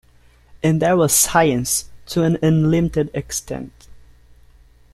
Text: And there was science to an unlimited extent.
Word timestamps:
And 0.63 0.81
there 0.81 0.97
was 0.97 1.13
science 1.13 1.91
to 2.07 2.23
an 2.23 2.39
unlimited 2.41 3.11
extent. 3.13 3.87